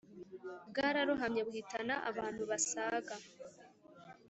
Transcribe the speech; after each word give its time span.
Bwararohamye 0.69 1.41
buhitana 1.47 1.95
abantu 2.09 2.43
basaga 2.51 3.13